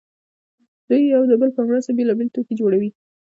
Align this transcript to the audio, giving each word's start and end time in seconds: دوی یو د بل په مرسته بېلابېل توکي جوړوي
دوی 0.87 1.01
یو 1.13 1.21
د 1.29 1.33
بل 1.41 1.49
په 1.57 1.61
مرسته 1.67 1.91
بېلابېل 1.97 2.29
توکي 2.35 2.53
جوړوي 2.61 2.89